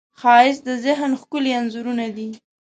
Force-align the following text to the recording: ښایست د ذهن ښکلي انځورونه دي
ښایست 0.19 0.61
د 0.67 0.69
ذهن 0.85 1.11
ښکلي 1.21 1.51
انځورونه 1.59 2.05
دي 2.15 2.29